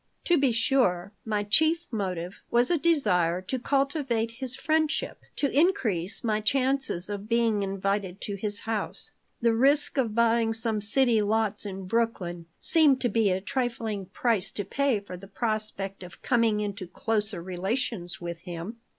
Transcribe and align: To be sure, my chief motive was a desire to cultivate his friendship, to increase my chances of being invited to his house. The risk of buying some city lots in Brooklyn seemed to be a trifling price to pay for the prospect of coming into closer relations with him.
To 0.23 0.35
be 0.35 0.51
sure, 0.51 1.13
my 1.25 1.43
chief 1.43 1.85
motive 1.93 2.41
was 2.49 2.71
a 2.71 2.79
desire 2.79 3.39
to 3.43 3.59
cultivate 3.59 4.31
his 4.31 4.55
friendship, 4.55 5.21
to 5.35 5.51
increase 5.51 6.23
my 6.23 6.39
chances 6.41 7.07
of 7.07 7.29
being 7.29 7.61
invited 7.61 8.19
to 8.21 8.33
his 8.33 8.61
house. 8.61 9.11
The 9.43 9.53
risk 9.53 9.99
of 9.99 10.15
buying 10.15 10.55
some 10.55 10.81
city 10.81 11.21
lots 11.21 11.67
in 11.67 11.85
Brooklyn 11.85 12.47
seemed 12.59 12.99
to 13.01 13.09
be 13.09 13.29
a 13.29 13.39
trifling 13.39 14.07
price 14.07 14.51
to 14.53 14.65
pay 14.65 14.99
for 14.99 15.17
the 15.17 15.27
prospect 15.27 16.01
of 16.01 16.23
coming 16.23 16.61
into 16.61 16.87
closer 16.87 17.39
relations 17.43 18.19
with 18.19 18.39
him. 18.39 18.77